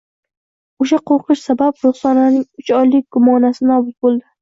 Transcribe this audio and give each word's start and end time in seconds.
O`sha 0.85 0.99
qo`rqish 1.11 1.45
sabab 1.51 1.79
Ruxsoraning 1.89 2.51
uch 2.65 2.75
oylik 2.83 3.09
gumonasi 3.19 3.73
nobud 3.73 3.97
bo`ldi 4.05 4.25